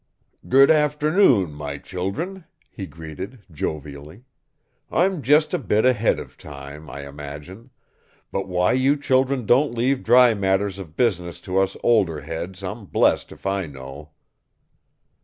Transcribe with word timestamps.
"Good 0.49 0.71
afternoon, 0.71 1.53
my 1.53 1.77
children," 1.77 2.45
he 2.71 2.87
greeted, 2.87 3.43
jovially. 3.51 4.23
"I'm 4.91 5.21
just 5.21 5.53
a 5.53 5.59
bit 5.59 5.85
ahead 5.85 6.17
of 6.19 6.39
time, 6.39 6.89
I 6.89 7.07
imagine. 7.07 7.69
But 8.31 8.47
why 8.47 8.71
you 8.71 8.97
children 8.97 9.45
don't 9.45 9.75
leave 9.75 10.01
dry 10.01 10.33
matters 10.33 10.79
of 10.79 10.95
business 10.95 11.39
to 11.41 11.59
us 11.59 11.77
older 11.83 12.21
heads 12.21 12.63
I'm 12.63 12.85
blessed 12.87 13.31
if 13.31 13.45
I 13.45 13.67
know." 13.67 14.09